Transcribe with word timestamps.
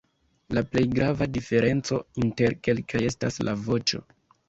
La 0.57 0.63
plej 0.71 0.83
grava 0.95 1.27
diferenco 1.35 2.01
inter 2.25 2.59
kelkaj 2.69 3.07
estas 3.15 3.43
la 3.49 3.59
voĉo. 3.71 4.07